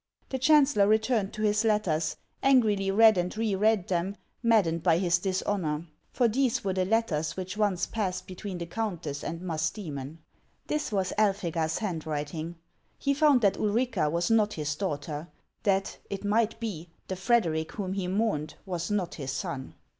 [0.29, 5.19] The chancellor returned to his letters, angrily read and re read them, maddened by his
[5.19, 10.17] dishonor; for these were the letters which once passed between the countess and jMusdo mon.
[10.65, 12.55] This was Elphega's handwriting.
[12.97, 15.27] He found that Ulrica was not his daughter;
[15.61, 19.75] that, it might be, the Frederic whom he mourned was not his son.